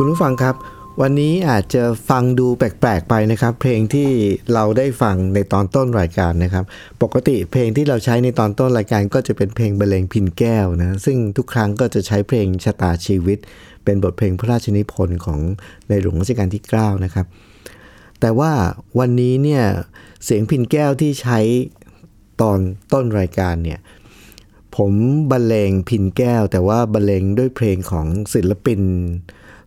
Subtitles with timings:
[0.00, 0.56] คุณผู้ฟังครับ
[1.00, 4.08] วันนี้อาจจะฟังดูแปลกๆไปนะครับ เพลงที่
[4.54, 6.64] เราได้ฟังในตอนต้นรายการนะครับ
[7.02, 13.38] ปกติเพลงที่เราใช้ในตอนต้นรายการ ก็จะเป็นเพลงบรรเลงพินแก้วนะซึ่งทุกครั้งก็จะใช้เพลงชะตาชีวิต
[13.84, 15.40] เป็นบทเพลงพระราชนิพนธ์ของ
[15.88, 17.26] ในหลวงรัชกาลที่ 9 นะครับ
[18.20, 18.52] แต่ว่า
[18.98, 19.64] วันนี้เนี่ย
[20.24, 21.38] เสียงพินแก้วที่ใช้
[22.40, 22.58] ตอน
[22.92, 23.78] ต้นรายการเนี่ย
[24.76, 24.92] ผม
[25.30, 28.82] บรรเลงพินแก้ว แต่ว่าบรรเลงด้วยเพลงของศิลปิน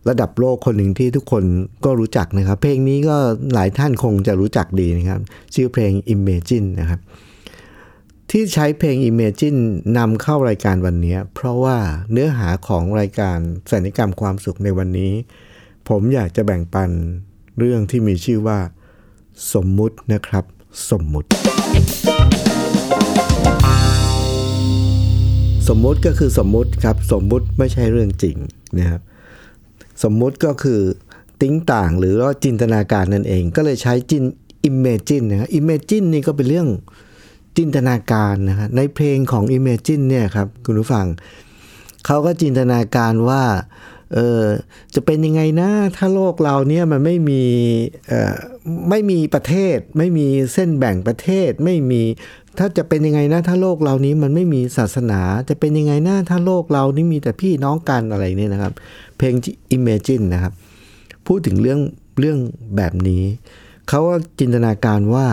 [0.08, 1.44] ระดับโลกคนหนึ่งที่ทุกคน
[1.84, 3.16] ก็รู้จักนะครับ เพลงนี้ก็
[3.54, 5.20] หลายท่านคงจะรู้จักดีนะครับ
[5.54, 7.00] ชื่อเพลง Imagine นะครับ
[8.30, 9.58] ที่ใช้เพลง Imagine
[9.98, 11.78] นำเข้ารายการวันนี้ เพราะว่า
[12.12, 13.38] เนื้อหาของรายการ
[13.70, 15.12] สัญญกรรมความสุขในวันนี้
[15.88, 16.90] ผมอยากจะแบ่งปัน
[17.58, 18.58] เรื่องที่มีชื่อว่า
[19.54, 20.44] สมมุตินะครับ
[20.90, 21.28] สมมุติ
[25.68, 28.36] สมมุติก็คือสมมุติครับ สมมุติไม่ใช่เรื่องจริง
[28.78, 29.00] นะครับ
[30.02, 30.80] สมมุติก็คือ
[31.40, 34.24] ติ้งต่างหรือว่าจินตนาการนั่นเอง ก็เลยใช้จิน
[34.70, 36.68] imagine นะครับ imagine นี่ก็เป็นเรื่อง
[37.58, 41.06] จินตนาการนะฮะในเพลงของ imagine เนี่ยครับคุณผู้ฟัง
[42.06, 43.44] เขาก็จินตนาการว่า
[44.14, 44.42] เออ
[44.94, 47.42] จะเป็นยังไงนะ ถ้าโลกเราเนี่ยมันไม่มี
[48.08, 48.34] เอ่อ
[48.90, 52.02] ไม่มีประเทศ ไม่มีเส้นแบ่งประเทศไม่มี
[52.58, 58.72] ถ้าจะเป็นยังไงนะ ถ้าโลกเรานี้มันไม่มีศาสนา จะเป็นยังไงนะถ้าโลกเรานี่มีแต่พี่น้องกันอะไรเนี่ยนะครับ
[59.22, 59.38] เพลง
[59.76, 60.52] Imagine นะครับ
[61.26, 61.80] พูดถึงเรื่อง
[62.18, 62.38] เรื่อง
[62.76, 63.22] แบบนี้
[63.88, 65.26] เขาก็จินตนาการว่า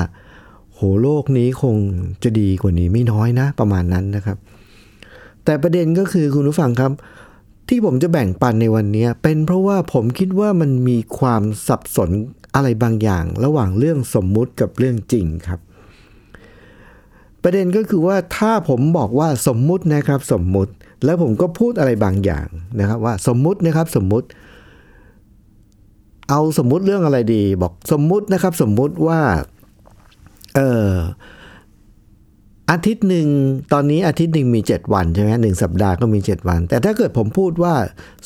[0.73, 1.75] โหโลกนี้คง
[2.23, 4.37] จะดีกว่านี้ไม่น้อยนะประมาณนั้นนะครับ
[5.43, 6.91] แต่ประเด็นก็คือคุณผู้ฟังครับ
[7.69, 12.09] ที่ผมจะแบ่งปันในวันนี้ เป็นเพราะว่าผมคิดว่ามันมีความสับสน
[12.55, 15.59] อะไรบางอย่าง ระหว่างเรื่องสมมุติกับเรื่องจริงครับ
[17.43, 20.73] ประเด็นก็คือว่าถ้าผมบอกว่าสมมุตินะครับสมมุติ
[21.05, 22.47] แล้วผมก็พูดอะไรบางอย่าง
[22.79, 24.27] นะครับว่าสมมุตินะครับสมมุติ
[26.29, 29.19] เอาสมมุติเรื่องอะไรดี บอกสมมุตินะครับ สมมุติว่า
[30.55, 30.59] เอ
[30.89, 30.91] อ
[32.71, 33.27] อาทิตย์หนึ่ง
[33.73, 37.75] ตอนนี้อาทิตย์หนึ่งมี 7 วันใช่ไหมหนึ่งสัปดาห์ก็มี 7 วัน แต่ถ้าเกิดผมพูดว่า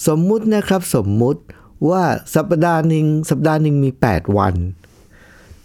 [0.08, 1.42] สมมุตินะครับ สมมุติ
[1.90, 2.04] ว่า
[2.36, 4.54] สัปดาห์หนึ่งสัปดาห์หนึ่งมี 8 วัน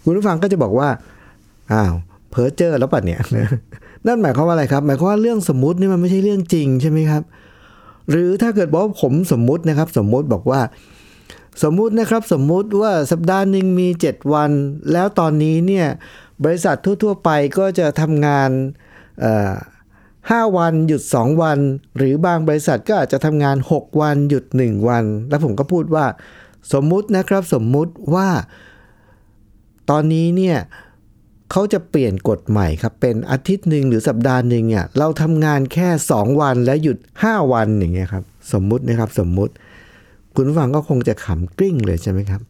[0.03, 0.89] คุณผู้ฟังก็จะบอกว่า
[1.73, 1.93] อ้าว
[2.29, 3.21] เพอเจอแล้วป่ะเนี่ย
[4.07, 7.23] นั่นหมายความว่าอะไรครับ หมายความว่าเรื่องสมมตินี่มันไม่ใช่เรื่องจริงใช่ไหมครับ
[8.09, 10.61] หรือถ้าเกิดบอกผมสมมุตินะครับ สมมุติบอกว่า
[11.63, 14.51] สมมุตินะครับ สมมุติว่าสัปดาห์หนึ่งมี 7 วัน
[14.91, 15.87] แล้วตอนนี้เนี่ย
[16.43, 18.49] บริษัททั่ว ๆ ไปก็จะทำงาน
[20.29, 21.59] ห้าวันหยุด 2 วัน
[21.97, 26.05] หรือบางบริษัทก็อาจจะทำงาน 6 วันหยุด 1 วัน แล้วผมก็พูดว่า
[26.73, 28.29] สมมุตินะครับสมมุติว่า
[29.89, 30.57] ตอนนี้เนี่ย
[31.51, 38.23] เขาจะเปลี่ยนกฎใหม่ครับ เป็นอาทิตย์หนึ่งหรือสัปดาห์หนึ่งเนี่ยเราทำงานแค่ 2 วันและหยุด 5 วันอย่างเงี้ยครับ
[38.53, 39.53] สมมุตินะครับสมมุติ
[40.35, 42.41] คุณผู้ฟังก็คงจะขำกริ้งเลยใช่ไหมครับ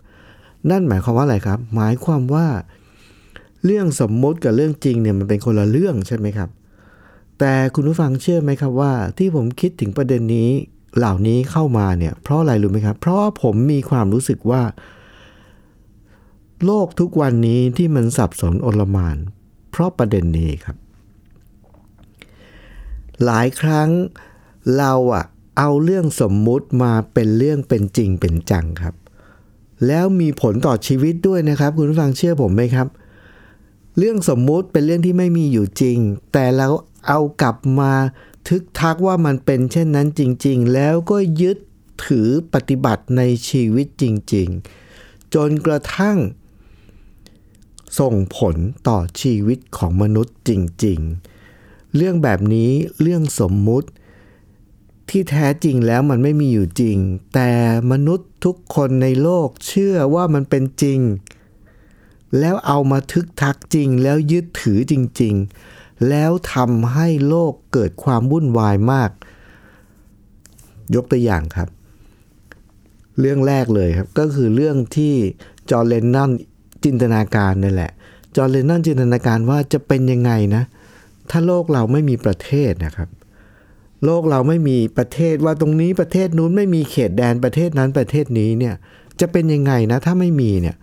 [0.70, 2.48] นั่นหมายความว่าอะไรครับ หมายความว่า
[3.66, 6.50] เรื่องสมมุติกับเรื่องจริงเนี่ยมันเป็นคนละเรื่องใช่ไหมครับ
[7.40, 10.50] แต่คุณผู้ฟังเชื่อไหมครับว่า ที่ผมคิดถึงประเด็นนี้
[10.98, 14.62] เหล่านี้เข้ามาเนี่ยเพราะอะไรรู้ไหมครับ เพราะผมมีความรู้สึกว่า
[16.66, 19.18] โลกทุกวันนี้ที่มันสับสนโอลมาน
[19.72, 20.78] เพราะประเด็นนี้ครับ
[23.26, 23.90] หลายครั้ง
[24.78, 25.26] เราอะ
[25.58, 28.96] เอาเรื่องสมมุติมาเป็นเรื่องเป็นจริงเป็นจังครับ
[29.88, 32.88] แล้วมีผลต่อชีวิตด้วยนะครับ คุณผู้ฟังเชื่อผมไหมครับ
[33.98, 35.98] เรื่องสมมุติเป็นเรื่องที่ไม่มีอยู่จริง
[36.34, 36.68] แต่เรา
[37.08, 37.94] เอากลับมา
[38.48, 41.58] ทึกทักว่ามันเป็นเช่นนั้นจริง ๆ แล้วก็ยึด
[42.06, 44.04] ถือปฏิบัติในชีวิตจ
[44.34, 44.48] ริง
[44.92, 46.18] ๆ จนกระทั่ง
[48.00, 48.56] ส่งผล
[48.88, 50.52] ต่อชีวิตของมนุษย์จ
[50.86, 51.00] ริง
[51.48, 52.72] ๆ เรื่องแบบนี้
[53.02, 53.90] เรื่องสมมุติ
[55.10, 56.98] ที่แท้จริงแล้วมันไม่มีอยู่จริง
[57.34, 57.52] แต่
[57.92, 61.00] มนุษย์ทุกคนในโลกเชื่อว่ามันเป็นจริง
[62.40, 65.34] แล้วเอามาทึกทักจริง แล้วยึดถือจริง
[65.72, 69.12] ๆ แล้วทำให้โลกเกิดความวุ่นวายมาก
[70.96, 71.70] ยกตัวอย่างครับ
[73.20, 75.14] เรื่องแรกเลยครับก็คือเรื่องที่
[75.70, 76.32] จอร์เลนนอน
[76.84, 77.92] จินตนาการนั่แหละ
[78.36, 80.64] จอร์เลนนอนจินตนาการว่าจะเป็นยังไงนะ
[81.30, 83.10] ถ้าโลกเราไม่มีประเทศนะครับ
[84.06, 88.74] โลกเราไม่มีประเทศว่าตรงนี้ประเทศนู้นไม่มีเขตแดนประเทศนั้นประเทศนี้เนี่ย
[89.20, 90.76] จะเป็นยังไงนะ ถ้าไม่มีเนี่ย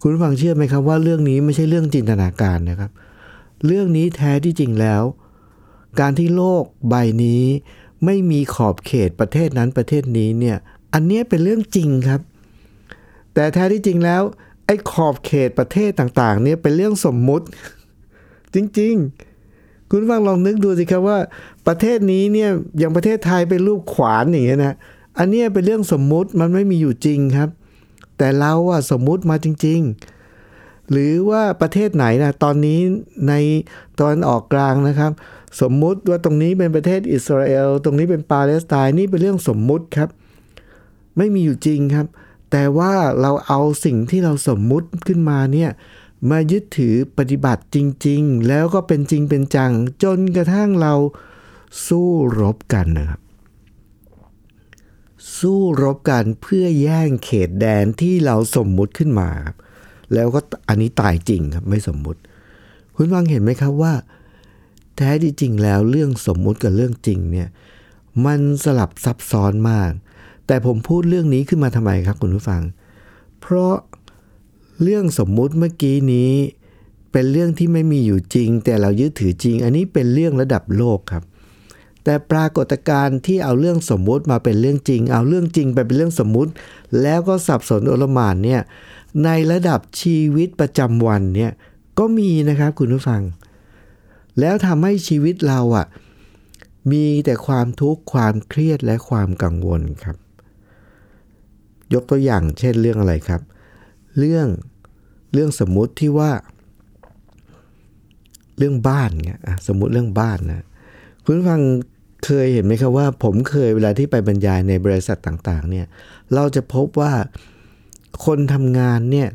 [0.00, 2.90] คุณฟังเชื่อไหมครับว่าเรื่องนี้ไม่ใช่เรื่องจินตนาการนะครับ
[3.66, 5.02] เรื่องนี้แท้ที่จริงแล้ว
[6.00, 6.94] การที่โลกใบ
[7.24, 7.42] นี้
[8.04, 10.56] ไม่มีขอบเขตประเทศนั้นประเทศนี้เนี่ย
[10.94, 12.20] อันนี้เป็นเรื่องจริงครับ
[13.34, 14.22] แต่แท้ที่จริงแล้ว
[14.66, 17.46] ไอ้ขอบเขตประเทศต่างๆ เนี่ยเป็นเรื่องสมมุติ
[18.54, 18.94] จริง
[19.42, 21.18] ๆ คุณฟังลองนึกดูสิครับว่า
[21.66, 24.76] ประเทศนี้เนี่ยอย่างประเทศไทยเป็นรูปขวานอย่างเงี้ยนะ
[25.18, 27.48] อันนี้เป็นเรื่องสมมุติมันไม่มีอยู่จริงครับ
[28.18, 29.80] แต่เราอะสมมุติมาจริง
[30.34, 32.80] ๆ หรือว่าประเทศไหนนะตอนนี้
[33.28, 33.32] ใน
[34.00, 35.12] ตอนออกกลางนะครับ
[35.60, 40.08] สมมุติว่าตรงนี้เป็นประเทศอิสราเอล ตรงนี้เป็นปาเลสไตน์นี่เป็นเรื่องสมมุติครับ
[41.16, 42.06] ไม่มีอยู่จริงครับ
[42.56, 45.70] แต่ว่าเราเอาสิ่งที่เราสมมุติขึ้นมาเนี่ย
[46.30, 50.94] มายึดถือปฏิบัติจริง ๆ แล้วก็เป็นจริงเป็นจัง จนกระทั่งเรา
[51.86, 52.08] สู้
[52.40, 53.20] รบกันนะครับ
[55.38, 59.56] สู้รบกันเพื่อแย่งเขตแดนที่เราสมมุติขึ้นมาครับ
[60.14, 62.20] แล้วก็อันนี้ตายจริงครับไม่สมมุติ
[62.94, 63.94] คุณฟังเห็นไหมครับว่า
[64.96, 67.48] แท้ที่จริงแล้วเรื่องสมมุติกับเรื่องจริงเนี่ย
[68.26, 69.92] มันสลับซับซ้อนมาก
[70.46, 72.62] แต่ผมพูดเรื่องนี้ขึ้นมาทำไมครับคุณผู้ฟัง
[73.40, 73.74] เพราะ
[74.82, 76.32] เรื่องสมมุติเมื่อกี้นี้
[77.12, 81.24] เป็นเรื่องที่ไม่มีอยู่จริง แต่เรายึดถือจริง อันนี้เป็นเรื่องระดับโลกครับ
[82.04, 86.50] แต่ปรากฏการณ์ที่เอาเรื่องสมมุติมาเป็นเรื่องจริง เอาเรื่องจริงไปเป็นเรื่องสมมุติ
[87.02, 88.60] แล้วก็สับสนโอลมานเนี่ย
[89.24, 91.52] ในระดับชีวิตประจำวันเนี่ย
[91.98, 93.22] ก็มีนะครับคุณผู้ฟัง
[94.40, 95.86] แล้วทำให้ชีวิตเราอะ่ะ
[96.92, 100.16] มีแต่ความทุกข์ความเครียดและความกังวลครับ
[101.94, 103.40] ยกตัวอย่างเช่นเรื่องอะไรครับ
[104.18, 104.46] เรื่อง
[105.32, 106.30] เรื่องสมมุติที่ว่า
[108.58, 110.64] เรื่องบ้านเงี้ยสมมุติเรื่องบ้านนะ
[111.24, 111.60] คุณฟัง
[112.24, 115.86] เคยเห็นไหมครับว่า ผมเคยเวลาที่ไปบรรยายในบริษัทต่างๆ เนี่ย
[116.34, 117.12] เราจะพบว่า
[118.24, 119.28] คนทำงานเนี่ย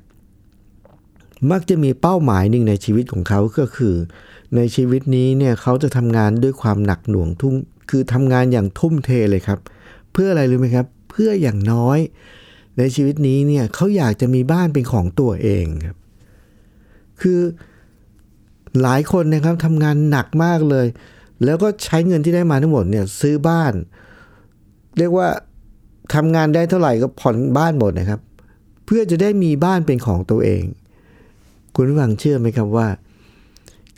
[1.51, 3.95] มักจะมีเป้าหมายหนึ่งในชีวิตของเขาก็คือ
[4.55, 7.53] ในชีวิตนี้เนี่ยเขาจะทำงานด้วยความหนักหน่วงทุ่ม
[7.89, 9.59] คือทำงานอย่างทุ่มเทเลยครับ
[10.11, 11.99] เพื่ออะไรรู้ไหมครับ เพื่ออย่างน้อย
[12.79, 15.97] ในชีวิตนี้เนี่ยเขาอยากจะมีบ้านเป็นของตัวเองครับ
[17.21, 17.39] คือ
[18.81, 20.87] หลายคนนะครับทำงานหนักมากเลย
[21.45, 23.73] แล้วก็ใช้เงินที่ได้มาทั้งหมดเนี่ยซื้อบ้าน
[24.97, 25.27] เรียกว่า
[26.13, 28.21] ทำงานได้เท่าไหร่ก็ผ่อนบ้านหมดนะครับ
[28.85, 30.63] เพื่อจะได้มีบ้านเป็นของตัวเอง
[31.75, 32.87] คุณผู้ฟังเชื่อไหมครับว่า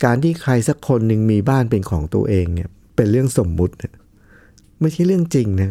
[0.04, 3.94] การที่ใครสักคนหนึ่งมีบ้านเป็นของตัวเองเนี่ยเป็นเรื่องสมมุตินะ
[4.80, 5.70] ไม่ใช่เรื่องจริงนะ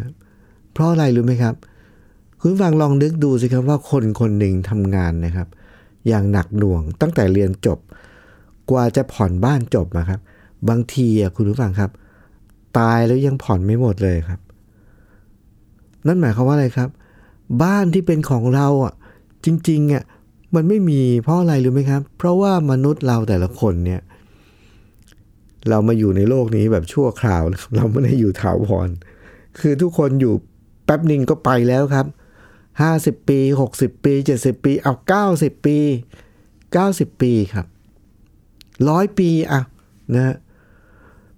[0.74, 1.56] เพราะอะไรรู้ไหมครับ
[2.44, 5.48] คุณฟังลองนึกดูสิครับว่าคนคนหนึ่งทำงานนะครับ
[6.08, 7.80] อย่างหนักหน่วงตั้งแต่เรียนจบ
[8.72, 10.20] กว่าจะผ่อนบ้านจบนะครับ
[10.70, 11.92] บางทีอะคุณผู้ฟังครับ
[12.78, 14.40] ตายแล้วยังผ่อนไม่หมดเลยครับ
[16.08, 16.90] นั่นหมายความว่าอะไรครับ
[17.64, 18.94] บ้านที่เป็นของเราอะ
[19.46, 20.04] จริงๆอะ
[20.56, 24.02] มันไม่มีเพราะอะไรรู้ไหมครับ เพราะว่ามนุษย์เราแต่ละคนเนี่ย
[25.70, 27.44] เรามาอยู่ในโลกนี้แบบชั่วคราว
[27.76, 28.90] เราไม่ได้อยู่ถาวร
[29.60, 30.34] คือทุกคนอยู่
[30.86, 32.08] แป๊บหนึ่งก็ไปแล้วครับ
[32.80, 33.40] 50 ปี
[33.74, 34.94] 60 ปี 70 ปี เอา
[35.30, 35.78] 90 ปี
[36.50, 37.66] 90 ปีครับ
[38.90, 39.62] ร้อยปีอะ
[40.16, 40.36] นะ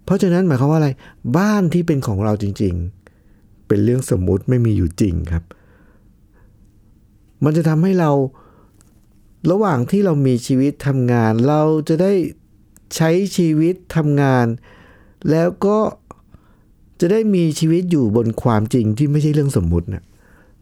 [0.03, 0.89] เพราะฉะนั้นหมายความว่าอะไร
[1.37, 2.73] บ้านที่เป็นของเราจริง
[3.21, 5.43] ๆ เป็นเรื่องสมมุติไม่มีอยู่จริงครับ
[7.43, 8.11] มันจะทำให้เรา
[9.51, 12.13] ระหว่างที่เรามีชีวิตทำงาน เราจะได้
[12.95, 14.45] ใช้ชีวิตทำงาน
[15.29, 15.79] แล้วก็
[16.99, 20.03] จะได้มีชีวิตอยู่บนความจริงที่ไม่ใช่เรื่องสมมุตินะ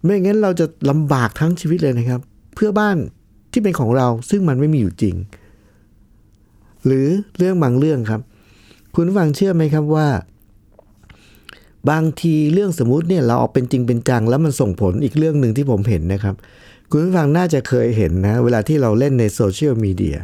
[0.04, 2.22] ไม่งั้นเราจะลำบากทั้งชีวิตเลยนะครับ
[2.56, 2.98] เพื่อบ้าน
[3.52, 5.16] ที่เป็นของเราซึ่งมันไม่มีอยู่จริง
[6.86, 8.22] หรือเรื่องบางเรื่องครับ
[8.96, 10.08] คุณฟังเชื่อไหมครับว่า
[11.90, 16.36] บางทีเรื่องสมมติเนี่ยเราเอาเป็นจริงเป็นจัง แล้วมันส่งผลอีกเรื่องหนึ่งที่ผมเห็นนะครับ
[16.90, 20.18] คุณผู้ฟังน่าจะเคยเห็นนะ เวลาที่เราเล่นในโซเชียลมีเดีย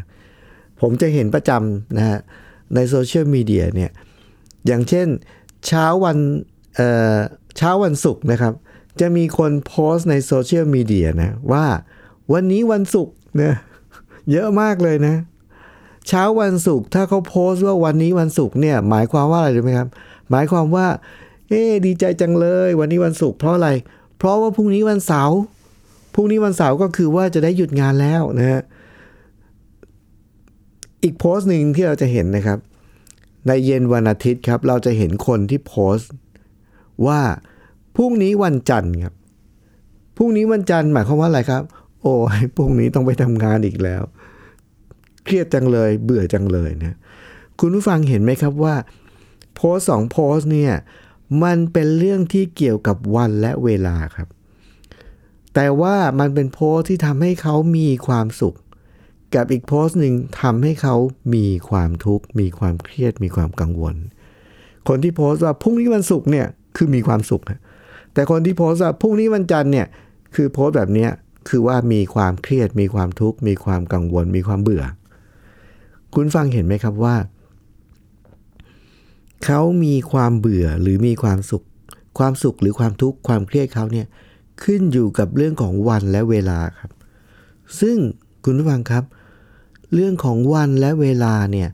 [0.81, 2.19] ผมจะเห็นประจำนะฮะ
[2.75, 3.91] ในโซเชียลมีเดียเนี่ย
[4.67, 5.07] อย่างเช่น
[5.67, 6.17] เช้าวัน
[7.57, 8.53] เช้าวันศุกร์นะครับ
[9.01, 11.65] จะมีคนโพสต์ในโซเชียลมีเดียนะ ว่า
[12.33, 13.53] วันนี้วันศุกร์เนะ
[14.31, 15.15] เยอะมากเลยนะ
[16.07, 19.87] เช้าวันศุกร์ถ้าเขาโพสต์ว่าวันนี้วันศุกร์เนี่ยหมายความว่าอะไรรู้ไหมครับ
[20.31, 20.87] หมายความว่า
[21.49, 23.69] เอ๊ดีใจจังเลย วันนี้วันศุกร์เพราะอะไร
[24.17, 25.39] เพราะว่าพรุ่งนี้วันเสาร์
[26.13, 28.61] พรุ่งนี้วันเสาร์ก็คือว่าจะได้หยุดงานแล้วนะฮะ
[31.03, 32.59] อีกโพสต์หนึ่งที่เราจะเห็นนะครับ
[33.47, 36.11] ในเย็นวันอาทิตย์ครับ เราจะเห็นคนที่โพสต์
[37.07, 37.21] ว่า
[37.97, 39.13] พรุ่งนี้วันจันทร์ครับ
[40.17, 41.63] พรุ่งนี้วันจันทร์หมายความว่าอะไรครับ
[42.01, 44.03] โอ้ยพรุ่งนี้ต้องไปทำงานอีกแล้ว
[45.23, 46.97] เครียดจังเลย เบื่อจังเลยนะ
[47.59, 48.75] คุณผู้ฟังเห็นไหมครับว่า
[49.55, 50.73] โพสสองโพสเนี่ย
[51.43, 54.27] มันเป็นเรื่องที่เกี่ยวกับวันและเวลาครับ
[55.55, 58.55] แต่ว่ามันเป็นโพสที่ทำให้เขามีความสุข
[59.35, 60.95] กับอีกโพสหนึ่งทำให้เขา
[61.35, 63.95] มีความทุกข์ มีความเครียด มีความกังวล
[64.87, 67.43] คนที่โพสว่าพรุ่งนี้วันศุกร์เนี่ยคือมีความสุข
[68.17, 69.87] แต่คนที่โพสต์พรุ่งนี้วันจันทร์เนี่ย
[70.35, 71.09] คือโพสต์แบบเนี้ย
[71.49, 74.83] คือว่ามีความเครียดมีความทุกข์มีความกังวล มีความเบื่อ
[76.13, 77.15] คุณฟังเห็นไหมครับว่า
[79.45, 81.63] เขามีความเบื่อหรือมีความสุข
[82.17, 84.07] ความสุขหรือความทุกข์ความเครียดเขาเนี่ย
[84.63, 86.91] ขึ้นอยู่กับเรื่องของวันและเวลาครับ
[87.79, 87.97] ซึ่ง
[88.43, 89.03] คุณผู้ฟังครับ
[89.93, 91.69] เรื่องของวันและเวลาเนี่ย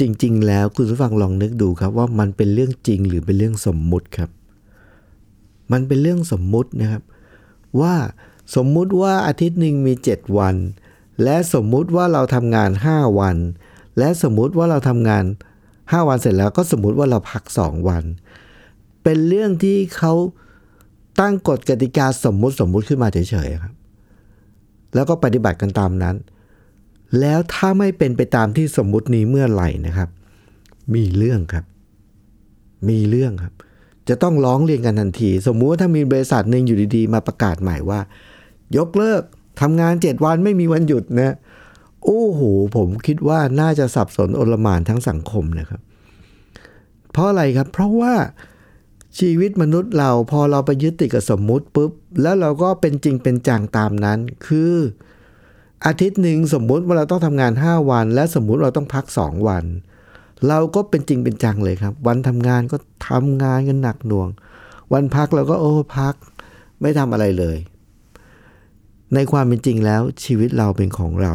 [0.00, 4.30] จริง ๆ แล้วคุณผู้ฟังลองนึกดูครับว่ามันเป็นเรื่องจริงหรือเป็นเรื่องสมมุติครับ
[5.72, 7.02] มันเป็นเรื่องสมมุตินะครับ
[7.80, 7.94] ว่า
[8.56, 10.56] สมมุติว่าอาทิตย์หนึ่งมี 7 วัน
[11.22, 13.36] และสมมุติว่าเราทำงาน 5 วัน
[13.98, 15.24] และสมมุติว่าเราทำงาน
[15.66, 18.04] 5 วันเสร็จแล้วก็สมมุติว่าเราพัก 2 วัน
[19.02, 20.12] เป็นเรื่องที่เขา
[21.20, 23.74] ตั้งกฎกติกาสมมุติสมมุติขึ้นมาเฉยๆครับ
[24.94, 26.16] แล้วก็ปฏิบัติกันตามนั้น
[27.20, 30.08] แล้วถ้าไม่เป็นไปตามที่สมมุตินี้เมื่อไหร่นะครับ
[30.94, 31.64] มีเรื่องครับ
[32.88, 33.54] มีเรื่องครับ
[34.08, 38.00] จะต้องร้องเรียนกันทันที สมมุติว่าถ้ามีบริษัทหนึ่งอยู่ดีๆ มาประกาศใหม่ว่า
[38.76, 39.22] ยกเลิก
[39.60, 41.34] ทำงาน 7 วันไม่มีวันหยุดนะ
[42.04, 42.40] โอ้โห
[42.76, 45.80] ผมคิดว่าน่าจะสับสนโอลมานทั้งสังคมนะครับ
[47.12, 48.14] เพราะอะไรครับ เพราะว่า
[49.18, 51.90] ชีวิตมนุษย์เราพอเราไปยึดติดกับสมมุติปุ๊บ
[52.22, 54.74] แล้วเราก็เป็นจริงเป็นจังตามนั้น คือ
[55.86, 59.64] อาทิตย์หนึ่งสมมุติว่าเราต้องทำงาน 5 วัน และสมมุติเราต้องพัก 2 วัน
[60.48, 62.76] เราก็เป็นจริงเป็นจังเลยครับ วันทำงานก็
[63.08, 64.28] ทำงานกันหนักหน่วง
[64.92, 66.14] วันพักเราก็โอ้พัก
[66.80, 67.58] ไม่ทำอะไรเลย
[69.14, 71.34] ในความเป็นจริงแล้วชีวิตเราเป็นของเรา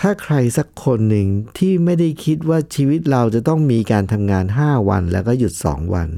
[0.00, 6.08] ถ้าใครสักคนหนึ่งที่ไม่ได้คิดว่าชีวิตเราจะต้องมีการทำงาน 5 วันแล้วก็หยุด 2 วัน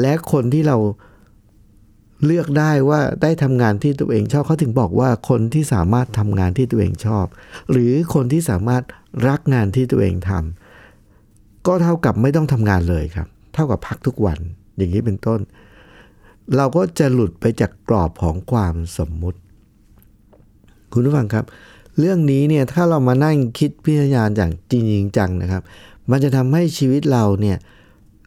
[0.00, 0.76] และคนที่เรา
[2.24, 7.26] เลือกได้ว่าได้ทำงานที่ตัวเองชอบเขาถึงบอกว่าคนที่สามารถทำงานที่ตัวเองชอบ
[7.70, 8.82] หรือคนที่สามารถ
[9.28, 14.38] รักงานที่ตัวเองทำก็เท่ากับไม่ต้องทำงานเลยครับ เท่ากับพักทุกวัน
[14.76, 15.40] อย่างนี้เป็นต้น
[16.56, 19.38] เราก็จะหลุดไปจากกรอบของความสมมุติ
[20.92, 21.44] คุณผู้ฟังครับ
[21.98, 25.62] เรื่องนี้เนี่ยถ้าเรามานั่งคิดพิจารณาอย่างจริงจังนะครับ
[26.10, 27.56] มันจะทำให้ชีวิตเราเนี่ย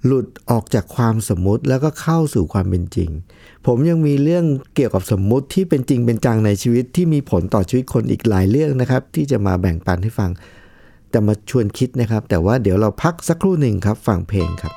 [0.06, 3.10] หลุดออกจากความสมมุติแล้วก็เข้าสู่ความเป็นจริง
[3.66, 4.46] ผมยังมีเรื่อง
[4.76, 10.32] เกี่ยวกับสมมุติที่เป็นจริงเป็นจังในชีวิตที่มีผลต่อชีวิตคนอีกหลายเรื่องนะครับ ที่จะมาแบ่งปันให้ฟัง
[11.14, 14.74] จะมาชวนคิดนะครับ แต่ว่าเดี๋ยวเราพักสักครู่หนึ่งครับฟังเพลงครับ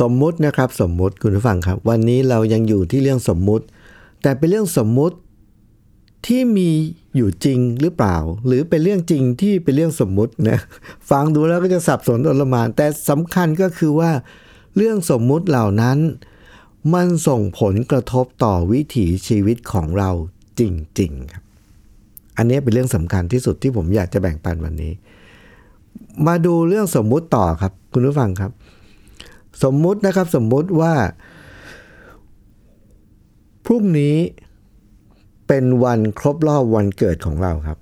[0.00, 3.64] สมมุตินะครับสมมุติคุณผู้ฟังครับ วันนี้เรายังอยู่ที่เรื่องสมมุติ
[4.22, 5.16] แต่เป็นเรื่องสมมุติ
[6.26, 6.70] ที่มี
[7.16, 10.58] อยู่จริงหรือเปล่า หรือเป็นเรื่องจริงที่เป็นเรื่องสมมุตินะ
[11.10, 14.10] ฟังดูแล้วก็จะสับสนอลมาน แต่สำคัญก็คือว่า
[14.76, 15.98] เรื่องสมมุติเหล่านั้น
[16.94, 20.10] มันส่งผลกระทบต่อวิถีชีวิตของเรา
[20.58, 20.62] จ
[21.00, 21.42] ริงๆครับ
[22.36, 24.92] อันนี้เป็นเรื่องสำคัญที่สุดที่ผมอยากจะแบ่งปันวันนี้
[26.26, 28.50] มาดูเรื่องสมมุติต่อครับ คุณผู้ฟังครับ
[29.62, 30.92] สมมุตินะครับสมมุติว่า
[33.66, 34.16] พรุ่งนี้
[35.48, 37.78] เป็นวันครบรอบวันเกิดของเราครับ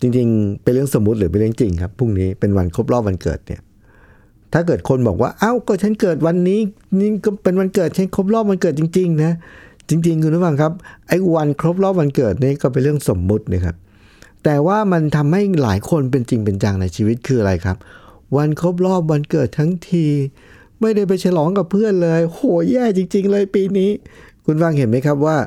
[0.00, 3.60] จริงๆ เป็นเรื่องสมมติหรือเป็นเรื่องจริงครับพรุ่งนี้เป็นวันครบรอบวันเกิดเนี่ย
[4.52, 6.60] ถ้าเกิดคนบอกว่า เอ้าก็ฉันเกิดวันนี้
[6.98, 9.32] นี่ก็เป็นวันเกิดฉันครบรอบวันเกิดจริง ๆ นะ
[9.88, 10.72] จริงๆคุณผู้ฟังครับ
[11.08, 13.76] ไอ้วันครบรอบวันเกิดนี่ก็เป็นเรื่องสมมุตินะครับ
[14.44, 17.76] แต่ว่ามันทำให้หลายคนเป็นจริงเป็นจังในชีวิตคืออะไรครับ
[18.36, 20.06] วันครบรอบวันเกิดทั้งที
[20.80, 22.40] ไม่ได้ไปฉลองกับเพื่อนเลย โห
[22.70, 23.90] แย่จริง ๆ เลยปีนี้
[24.44, 25.38] คุณฟังเห็นไหมครับว่า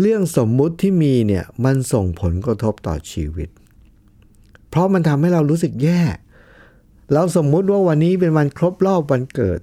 [0.00, 3.48] เรื่องสมมุติที่มีเนี่ยมันส่งผลกระทบต่อชีวิต
[4.68, 6.02] เพราะมันทำให้เรารู้สึกแย่
[7.12, 9.60] เราสมมุติว่าวันนี้เป็นวันครบรอบวันเกิด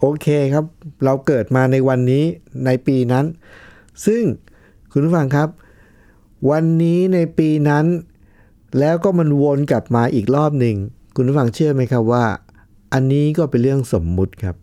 [0.00, 0.64] โอเคครับ
[1.04, 2.24] เราเกิดมาในวันนี้
[2.66, 3.24] ในปีนั้น
[4.06, 4.22] ซึ่ง
[4.92, 5.48] คุณผู้ฟังครับ
[6.50, 7.86] วันนี้ในปีนั้น
[8.78, 10.76] แล้วก็มันวนกลับมาอีกรอบหนึ่ง
[11.14, 12.24] คุณผู้ฟังเชื่อไหมครับว่า
[12.92, 14.56] อันนี้ก็เป็นเรื่องสมมุติครับ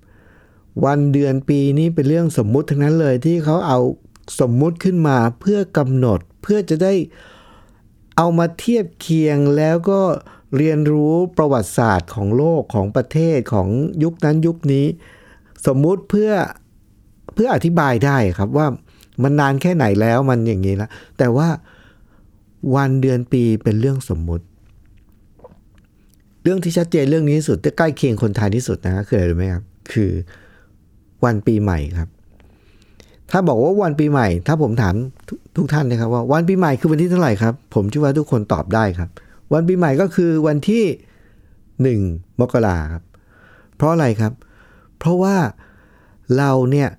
[0.86, 3.80] วันเดือนปีนี้เป็นเรื่องสมมุติทั้งนั้นเลยที่เขาเอา
[4.40, 6.94] สมมุติขึ้นมาเพื่อกำหนดเพื่อจะได้
[8.18, 10.02] เอามาเทียบเคียงแล้วก็
[10.58, 13.68] เรียนรู้ประวัติศาสตร์ของโลกของประเทศของ
[14.04, 14.86] ยุคนั้นยุคนี้
[15.68, 16.32] สมมุติเพื่อ
[17.34, 18.68] เพื่ออธิบายได้ครับว่า
[19.24, 21.48] มันนานแค่ไหนแล้วมันอย่างนี้ล้วแต่ว่า
[22.76, 24.46] วันเดือนปีเป็นเรื่องสมมุติ
[26.44, 30.12] เรื่องที่ชัดเจนเรื่องนี้ที่สุดที่ใกล้เคียงคนไทยที่สุดนะคืออะไรรู้ไหมครับ คือ
[31.26, 32.10] วันปีใหม่ครับ
[33.32, 34.94] ถ้าบอกว่าวันปีใหม่ ถ้าผมถาม
[35.28, 39.10] ทุกทุกท่านนะครับว่าวันปีใหม่คือวันที่เท่าไหร่ครับ ผมเชื่อว่าทุกคนตอบได้ครับ
[39.54, 40.84] วันปีใหม่ก็คือวันที่
[41.82, 42.00] หนึ่ง
[42.40, 43.04] มกราครับ
[43.76, 44.34] เพราะอะไรครับ
[45.00, 45.36] เพราะว่า
[46.38, 46.90] เราเนี่ย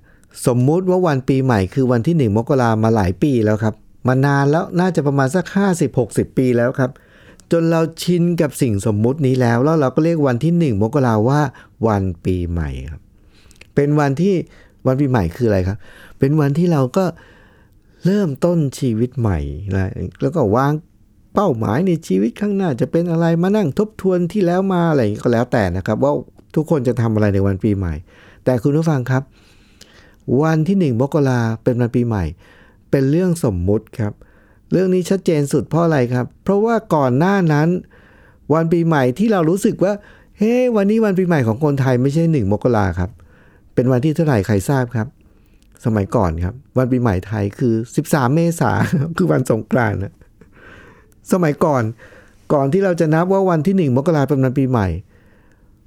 [0.47, 3.75] สมมุติว่าวันปีใหม่คือวันที่หนึ่งมกรามาหลายปีแล้วครับ
[4.07, 5.45] มานานแล้วน่าจะประมาณสัก
[5.91, 6.91] 50-60 ปีแล้วครับ
[7.55, 11.41] จนเราชินกับสิ่งสมมุตินี้แล้ว แล้วเราก็เรียกวันที่หนึ่งมกราว่า
[11.87, 13.01] วันปีใหม่ครับ
[13.75, 14.33] เป็นวันที่
[14.85, 15.77] วันปีใหม่คืออะไรครับ
[16.19, 17.05] เป็นวันที่เราก็
[18.05, 19.39] เริ่มต้นชีวิตใหม่
[19.75, 20.73] นะแล้วก็วาง
[21.33, 26.13] เป้าหมายในชีวิตข้างหน้าจะเป็นอะไรมานั่งทบทวนที่แล้วมาอะไรก็แล้วแต่นะครับ ว่า
[26.55, 27.93] ทุกคนจะทำอะไรในวันปีใหม่
[28.45, 29.23] แต่คุณผู้ฟังครับ
[30.41, 32.25] วันที่หนึ่งมกราเป็นวันปีใหม่
[32.91, 37.69] เป็นเรื่องสมมุติครับเเรื่องนี้ชัดเจนสุดเพราะอะไรครับ เพราะว่าก่อนหน้านั้น
[38.53, 39.93] วันปีใหม่ที่เรารู้สึกว่า
[40.37, 43.09] เฮ้ hey, วันนี้วันปีใหม่ของคนไทยไม่ใช่หนึ่งมกราครับ
[43.73, 45.07] เป็นวันที่เท่าไหร่ใครทราบครับ
[45.85, 47.73] สมัยก่อนครับ วันปีใหม่ไทยคือ
[48.05, 48.71] 13 เมษา
[49.17, 49.99] คือวันสงกรานต์
[51.31, 51.83] สมัยก่อน
[52.53, 54.87] ก่อนที่เราจะนับว่าวันที่หนึ่งมกราเป็นวันปีใหม่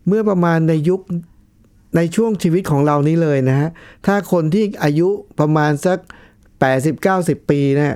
[0.06, 1.00] เมื่อประมาณในยุค
[1.96, 3.68] ในช่วงชีวิตของเรานี้เลยนะฮะ
[4.06, 5.08] ถ้าคนที่อายุ
[5.40, 5.98] ประมาณสัก
[6.74, 7.94] 80-90 ปีเนะี่ย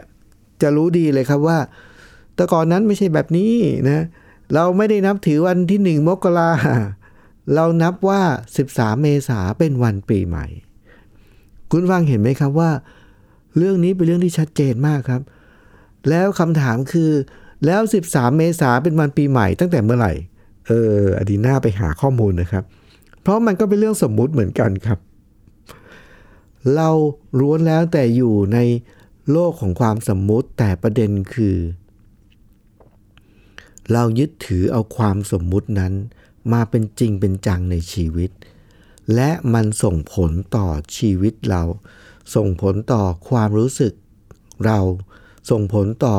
[0.62, 1.59] จะรู้ดีเลยครับว่า
[2.35, 3.53] แต่ก่อนนั้นไม่ใช่แบบนี้
[3.88, 4.05] นะ
[4.55, 6.51] เราไม่ได้นับถือวันที่หนึ่งมกรา
[7.55, 8.23] เรานับว่า
[8.62, 10.46] 13 เมษาเป็นวันปีใหม่
[11.70, 12.70] คุณฟังเห็นไหมครับว่า
[13.57, 15.23] เรื่องนี้เป็นเรื่องที่ชัดเจนมากครับ
[16.09, 17.11] แล้วคำถามคือ
[17.66, 20.12] แล้ว 13 เมษาเป็นวันปีใหม่ตั้งแต่เมื่อไหร่
[20.66, 22.64] เอออดีน่าไปหาข้อมูลนะครับ
[23.23, 24.99] เพราะมันก็เป็นเรื่องสมมุติเหมือนกันครับ
[26.77, 26.88] เรา
[27.40, 28.59] ร้วนแล้วแต่อยู่ใน
[29.33, 31.57] โลกของความสมมุติแต่ประเด็นคือ
[33.93, 35.93] เรายึดถือเอาความสมมุตินั้น
[36.53, 38.31] มาเป็นจริงเป็นจังในชีวิต
[39.14, 40.66] และมันส่งผลต่อ
[40.97, 41.62] ชีวิตเรา
[42.35, 43.93] ส่งผลต่อความรู้สึก
[44.66, 44.79] เรา
[45.51, 46.19] ส่งผลต่อ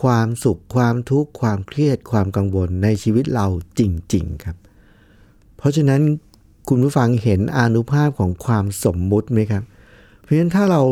[0.00, 3.46] ความสุขความทุกข์ความเครียดความกังวลในชีวิตเรา
[3.78, 3.80] จ
[4.14, 4.56] ริง ๆครับ
[5.56, 6.02] เพราะฉะนั้น
[6.68, 9.62] คุณผู้ฟังเห็นอนุภาพของความสมมุติไหมครับ
[10.20, 10.82] เพราะฉะนั้นถ้าเรา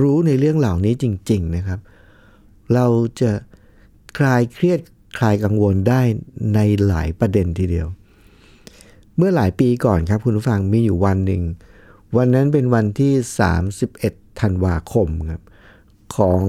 [0.00, 1.80] รู้ในเรื่องเหล่านี้จริง ๆนะครับ
[2.74, 2.86] เรา
[3.20, 3.30] จะ
[4.18, 4.80] คลายเครียด
[5.18, 6.00] คลายกังวลได้
[6.54, 7.86] ในหลายประเด็นทีเดียว
[9.16, 11.42] เมื่อหลายปีก่อนครับคุณผู้ฟังมีอยู่วันหนึ่ง
[12.16, 13.12] วันนั้นเป็นวันที่
[13.76, 15.42] 31 ธันวาคมครับ
[16.16, 16.42] ของ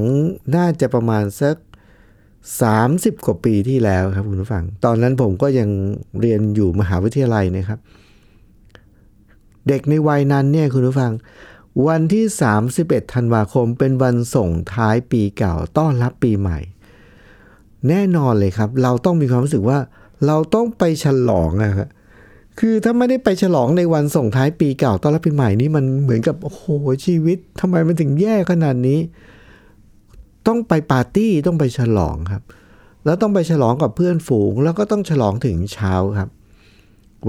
[0.56, 1.56] น่าจะประมาณสัก
[2.42, 5.70] 30 กว่าปีที่แล้วครับคุณผู้ฟัง ตอนนั้นผมก็ยัง
[6.22, 7.80] เรียนอยู่มหาวิทยาลัยนะครับ
[9.68, 11.12] เด็กในวัยนั้นเนี่ยคุณผู้ฟัง
[11.88, 12.26] วันที่
[12.70, 16.60] 31 ธันวาคมเป็นวันส่งท้ายปีเก่าต้อนรับปีใหม่
[17.90, 19.80] แน่นอนเลยครับ เราต้องมีความรู้สึกว่า
[20.26, 21.90] เราต้องไปฉลองอะครับ
[22.60, 26.66] คือถ้าไม่ได้ไปฉลองในวันส่งท้ายปีเก่าต้อนรับปีใหม่นี่มันเหมือนกับโอ้โห
[27.06, 29.00] ชีวิตทำไมมันถึงแย่ขนาดนี้
[30.48, 32.44] ต้องไปปาร์ตี้ต้องไปฉลองครับ
[33.06, 36.30] แล้วต้องไปฉลองกับเพื่อนฝูง แล้วก็ต้องฉลองถึงเช้าครับ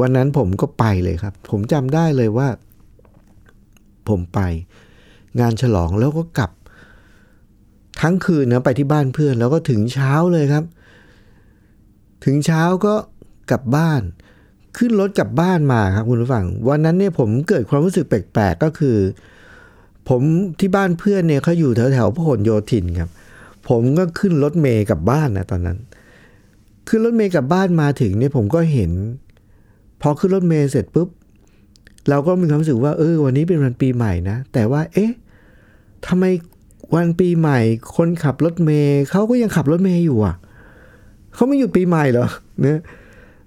[0.01, 2.49] วันนั้นผมก็ไปเลยครับ ผมจำได้เลยว่า
[4.09, 4.41] ผมไป
[5.41, 6.51] งานฉลองแล้วก็กลับ
[8.01, 10.65] ทั้งคืนนะไปที่บ้านเพื่อนแล้วก็ถึงเช้าเลยครับ
[12.25, 12.95] ถึงเช้าก็
[13.51, 14.03] กลับบ้าน
[14.77, 18.97] ขึ้นรถกลับบ้านมาครับคุณผู้ฟัง วันนั้นเนี่ยผมเกิดความรู้สึกแปลกๆก็คือ
[20.09, 20.23] ผม
[20.61, 23.11] ที่บ้านเพื่อนเนี่ยเขาอยู่แถวแถวพหลโยธินครับ
[23.69, 25.79] ผมก็ขึ้นรถเมย์กลับบ้านนะตอนนั้น
[26.89, 28.91] ขึ้นรถเมย์กลับบ้านมาถึงเนี่ยผมก็เห็น
[30.03, 31.09] พอขึ้นรถเมย์เสร็จปุ๊บ
[32.09, 35.13] เราก็มีความรู้สึกว่าเออวันนี้เป็นวันปีใหม่นะ แต่ว่า เอ๊ะ
[36.07, 36.25] ทำไม
[36.95, 37.59] วันปีใหม่
[37.97, 40.35] คนขับรถเมย์เขาก็ยังขับรถเมย์อยู่อะ
[41.35, 42.27] เขาไม่หยุดปีใหม่เหรอ
[42.61, 42.79] เนี่ย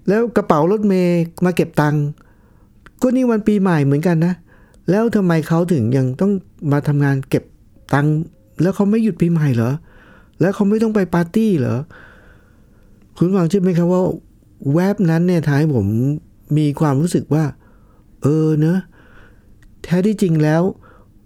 [0.08, 2.02] แล้วกระเป๋ารถเมย์มาเก็บตังค์
[3.02, 4.34] ก็นี่วันปีใหม่เหมือนกันนะ
[4.90, 6.32] แล้วทำไมเขาถึงยังต้อง
[6.72, 7.44] มาทำงานเก็บ
[7.94, 8.14] ตังค์
[8.62, 9.72] แล้วเขาไม่หยุดปีใหม่เหรอ
[10.40, 11.76] แล้วเขาไม่ต้องไปปาร์ตี้เหรอ
[13.16, 14.02] คุณฟังใช่ไหมครับว่า
[14.74, 15.86] แวบนั้นเนี่ยท้ายผม
[16.56, 17.44] มีความรู้สึกว่า
[18.22, 18.78] เออเนอะ
[19.82, 20.62] แท้ที่จริงแล้ว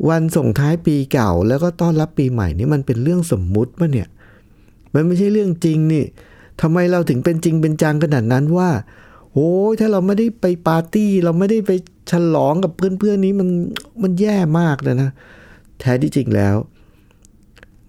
[0.08, 4.08] วันส่งท้ายปีเก่า แล้วก็ต้อนรับปีใหม่นี่มันเป็นเรื่องสมมุติปะเนี่ย
[4.94, 6.04] มันไม่ใช่เรื่องจริงนี่
[6.60, 8.70] ทำไมเราถึงเป็นจริงเป็นจังขนาดนั้นว่า
[9.32, 11.70] โอ้ยถ้าเราไม่ได้ไปปาร์ตี้ เราไม่ได้ไป
[12.10, 13.48] ฉลองกับเพื่อนๆนี้มัน
[14.02, 15.10] มันแย่มากเลยนะ
[15.80, 16.56] แท้ที่จริงแล้ว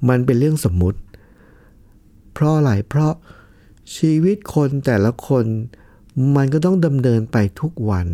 [0.09, 0.99] มันเป็นเรื่องสมมุติ
[2.33, 3.13] เพราะอะไรเพราะ
[3.95, 5.45] ชีวิตคนแต่ละคน
[6.35, 8.07] มันก็ต้องดำเนินไปทุกวัน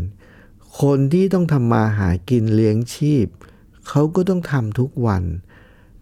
[0.81, 3.27] คนที่ต้องทำมาหากินเลี้ยงชีพ
[3.87, 5.23] เขาก็ต้องทำทุกวัน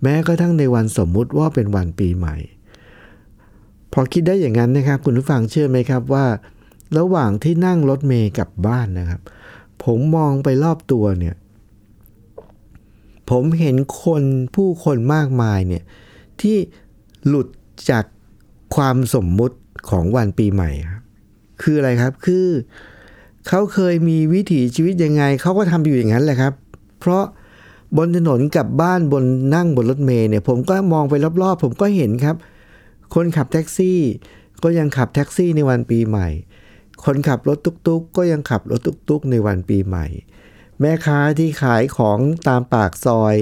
[0.04, 2.36] แม้กระทั่งในวันสมมุติว่าเป็นวันปีใหม่
[3.94, 6.26] พอคิดได้อย่างนั้นนะครับ คุณผู้ฟังเชื่อไหมครับว่า
[6.98, 9.22] ระหว่างที่นั่งรถเมย์กลับบ้านนะครับ
[9.84, 11.36] ผมมองไปรอบตัวเนี่ย
[13.30, 14.24] ผมเห็นคน
[14.56, 15.84] ผู้คนมากมายเนี่ย
[16.42, 16.58] ที่
[17.28, 17.48] หลุด
[17.90, 18.06] จาก
[18.76, 19.58] ความสมมุติ
[19.90, 21.04] ของวันปีใหม่ครับ
[21.62, 22.48] คืออะไรครับคือ
[23.48, 26.54] เขาเคยมีวิถีชีวิตยังไง เขาก็ทำอยู่อย่างนั้นแหละครับ
[27.00, 27.24] เพราะ
[27.98, 29.24] บนถนนกับบ้านบน
[29.56, 32.36] นั่งบนรถเมล์เนี่ย ผมก็มองไปรอบๆ ผมก็เห็นครับ
[33.16, 34.00] คนขับแท็กซี่
[34.64, 36.28] ก็ยังขับแท็กซี่ในวันปีใหม่
[37.04, 40.06] คนขับรถตุ๊กๆ ก็ยังขับรถตุ๊กๆ ในวันปีใหม่
[40.80, 43.36] แม่ค้าที่ขายของตามปากซอย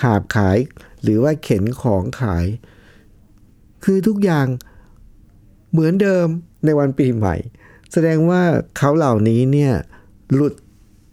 [0.00, 0.58] ขาบขาย
[1.02, 2.46] หรือว่าเข็นของขาย
[3.84, 4.46] คือทุกอย่าง
[5.70, 6.26] เหมือนเดิม
[6.64, 7.36] ในวันปีใหม่
[7.92, 8.42] แสดงว่า
[8.76, 9.72] เขาเหล่านี้เนี่ย
[10.34, 10.54] หลุด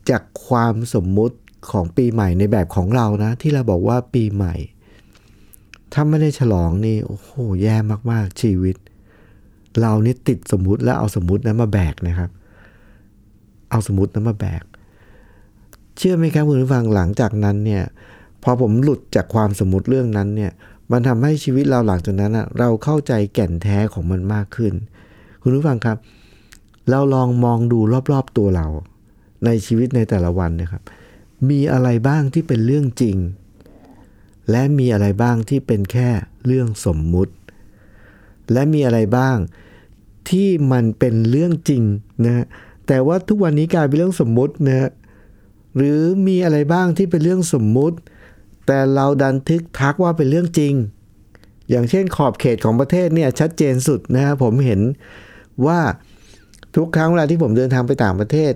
[0.09, 1.37] จากความสมมุติ
[1.71, 4.55] ของปีใหม่ในแบบของเรานะ ที่เราบอกว่าปีใหม่
[5.93, 7.29] ถ้าไม่ได้ฉลองนี่โอ้โห
[7.61, 7.75] แย่
[8.11, 8.75] มากๆชีวิต
[9.81, 12.29] เรานี่ติดสมมุติแล้วเอาสมมุตินั้นมาแบกนะครับ
[13.69, 14.63] เอาสมมุตินั้นมาแบก
[15.97, 17.83] เชื่อไหมครับคุณผู้ฟังหลังจากนั้นเนี่ย
[18.43, 20.51] พอผมหลุดจากความสมมติเรื่องนั้นเนี่ย
[20.91, 24.73] มันทำให้ชีวิตเราหลังจากนั้นอะเราเข้าใจแก่นแท้ของมันมากขึ้น
[25.41, 25.97] คุณผู้ฟังครับ
[26.89, 27.79] เราลองมองดู
[28.11, 28.67] รอบๆตัวเรา
[29.45, 30.83] ในชีวิตในแต่ละวันนะครับ
[31.49, 33.17] มีอะไรบ้างที่เป็นเรื่องจริง
[34.51, 36.09] และมีอะไรบ้างที่เป็นแค่
[36.45, 37.33] เรื่องสมมุติ
[38.51, 39.37] และมีอะไรบ้าง
[40.29, 41.83] ที่มันเป็นเรื่องจริง
[42.25, 42.45] นะ
[42.87, 44.89] แต่ว่าทุกวันนี้กลายเป็นเรื่องสมมุตินะ
[45.77, 47.97] หรือมีอะไรบ้างที่เป็นเรื่องสมมุติ
[48.67, 50.73] แต่เราดันทึกทักว่าเป็นเรื่องจริง
[51.69, 54.81] อย่างเช่นขอบเขตของประเทศเนี่ยชัดเจนสุดนะครับผมเห็น
[55.65, 55.79] ว่า
[56.75, 58.53] ทุกครั้งเวลาที่ผมเดินทางไปต่างประเทศ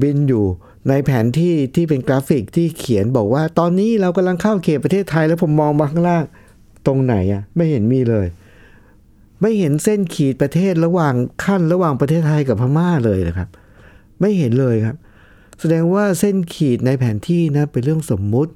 [0.00, 0.44] บินอยู่
[0.88, 6.24] ในแผนที่ที่เป็นกราฟิกที่เขียนบอกว่า ตอนนี้เรากำลังเข้าเขตประเทศไทยแล้วผมมองมาข้างล่าง
[6.86, 8.26] ตรงไหนอะไม่เห็นมีเลย
[9.40, 13.48] ไม่เห็นเส้นขีดประเทศระหว่างขั้นระหว่างประเทศไทยกับพม่าเลยนะครับ
[14.20, 14.96] ไม่เห็นเลยครับ
[15.60, 18.52] แสดงว่าเส้นขีดในแผนที่นะเป็นเรื่องสมมุติ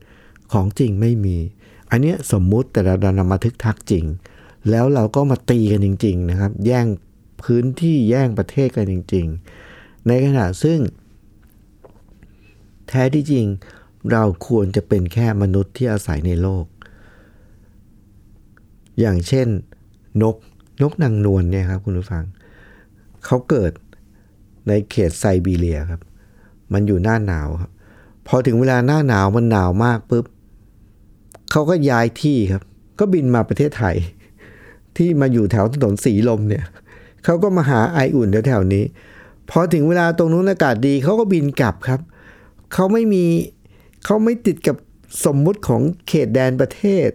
[0.53, 1.37] ของจริงไม่มี
[1.90, 4.05] อันเนี้ยสมมุติแต่เราดันำมาทึกทักจริง
[4.70, 6.87] แล้วเราก็มาตีกันจริง ๆ นะครับ แย่ง
[7.44, 9.26] พื้นที่แย่งประเทศกันจริง
[9.66, 10.78] ๆ ในขณะซึ่ง
[12.88, 13.46] แท้ที่จริง
[14.11, 16.64] เราควรจะเป็นแค่มนุษย์ที่อาศัยในโลก
[19.00, 19.48] อย่างเช่น
[20.22, 20.37] นก
[20.83, 22.24] นกนางนวลเนี่ยครับคุณผู้ฟัง
[23.24, 23.72] เขาเกิด
[24.68, 26.00] ในเขตไซบีเรียครับ
[26.72, 27.70] มันอยู่หน้าหนาวครับ
[28.26, 30.24] พอถึงเวลาหน้าหนาวมันหนาวมากปุ๊บ
[31.50, 32.62] เขาก็ย้ายที่ครับ
[32.98, 33.96] ก็บินมาประเทศไทย
[34.96, 36.64] ที่มาอยู่แถวถนนสีลมเนี่ย
[37.24, 38.85] เขาก็มาหาไออุ่นแถวๆนี้
[39.50, 42.00] พอถึงเวลาตรงนู้นอากาศดีเขาก็บินกลับครับ
[42.72, 43.24] เขาไม่มี
[44.04, 44.76] เขาไม่ติดกับ
[45.24, 47.11] สมมุติของเขตแดนประเทศ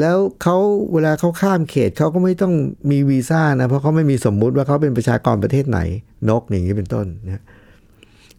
[0.00, 0.56] แล้วเขา
[0.92, 2.54] เวลาเขาข้ามเขตเขาก็ไม่ต้อง
[2.90, 5.80] มีวีซ่านะเพราะเขาไม่มีสมมุติว่าเขาเป็นประชากรประเทศไหน
[6.28, 7.42] นกอย่างนี้เป็นต้นนะ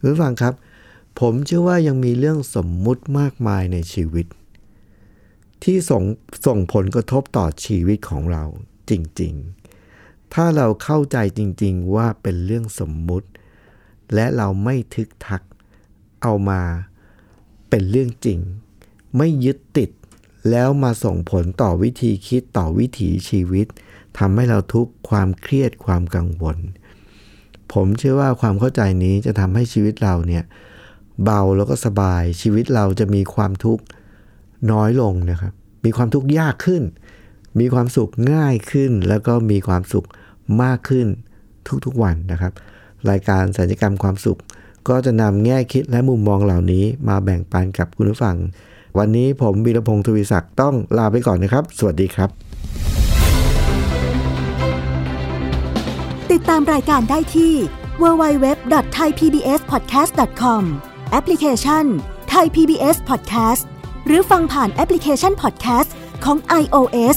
[0.00, 0.54] คุณฟังครับ
[1.20, 4.26] ผมเชื่อว่ายังมีเรื่องสมมุติมากมายในชีวิต
[5.64, 6.02] ที่ส่ง
[6.46, 8.44] ส่งผลกระทบต่อชีวิตของเรา
[8.90, 9.57] จริง ๆ
[10.34, 13.28] ถ้าเราเข้าใจจริงๆว่าเป็นเรื่องสมมุติ
[14.14, 15.42] และเราไม่ทึกทัก
[16.22, 16.62] เอามา
[17.70, 18.38] เป็นเรื่องจริง
[19.16, 19.90] ไม่ยึดติด
[20.50, 23.66] แล้วมาส่งผลต่อวิธีคิดต่อวิถีชีวิต
[24.18, 26.58] ทำให้เราทุกข์ความเครียดความกังวล
[27.72, 30.44] ผมเชื่อว่าความเข้าใจนี้จะทำให้ชีวิตเราเนี่ย
[31.24, 33.82] เบาแล้วก็สบายชีวิตเราจะมีความทุกข์
[34.72, 35.52] น้อยลงนะครับ
[35.84, 36.82] มีความทุกข์ยากขึ้น
[37.60, 40.06] มีความสุขง่ายขึ้น แล้วก็มีความสุข
[40.62, 41.06] มากขึ้น
[41.84, 42.52] ทุกๆวันนะครับ
[43.10, 44.38] รายการสัญญกรรมความสุข
[44.88, 48.36] ก็จะนำแง่คิดและมุมมองเหล่านี้ มาแบ่งปันกับคุณผู้ฟัง
[48.98, 52.30] วันนี้ผมบีรพงศ์ทวีศักดิ์ต้องลาไปก่อนนะครับ สวัสดีครับ
[56.32, 57.54] ติดตามรายการได้ที่
[58.02, 60.62] www.thaipbspodcast.com
[61.10, 61.84] แอปพลิเคชัน
[62.32, 63.62] Thai PBS Podcast
[64.06, 65.90] หรือฟังผ่านแอปพลิเคชัน Podcast
[66.24, 67.16] ของ iOS